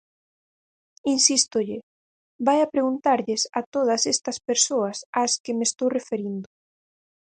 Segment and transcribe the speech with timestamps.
[1.15, 1.77] Insístolle:
[2.47, 6.47] vaia preguntarlles a todas estas persoas ás que me estou referindo.